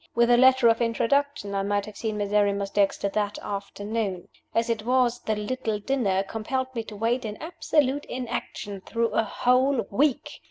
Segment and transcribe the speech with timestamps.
[0.15, 4.29] With a letter of introduction, I might have seen Miserrimus Dexter that afternoon.
[4.55, 9.21] As it was, the "little dinner" compelled me to wait in absolute inaction through a
[9.21, 10.39] whole week.